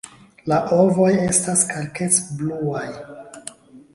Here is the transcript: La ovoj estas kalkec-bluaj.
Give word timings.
La 0.51 0.55
ovoj 0.77 1.09
estas 1.25 1.61
kalkec-bluaj. 1.73 2.87